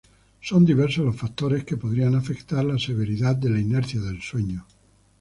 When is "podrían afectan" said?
1.77-2.69